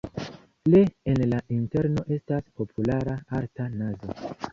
[0.69, 0.79] Ie
[1.11, 4.19] en la interno estas populara arta nazo.